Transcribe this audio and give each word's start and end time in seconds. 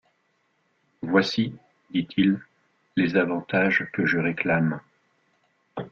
Voici, 1.03 1.53
dit-il, 1.91 2.39
les 2.95 3.17
avantages 3.17 3.85
que 3.93 4.03
je 4.07 4.17
réclame. 4.17 4.81